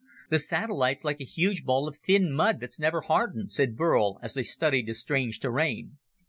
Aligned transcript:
"The 0.31 0.39
satellite's 0.39 1.05
like 1.05 1.21
a 1.21 1.23
huge 1.23 1.63
ball 1.63 1.87
of 1.87 1.95
thin 1.95 2.33
mud 2.33 2.59
that's 2.59 2.79
never 2.79 3.01
hardened," 3.01 3.51
said 3.51 3.77
Burl 3.77 4.17
as 4.23 4.33
they 4.33 4.41
studied 4.41 4.87
the 4.87 4.95
strange 4.95 5.39
terrain. 5.39 5.99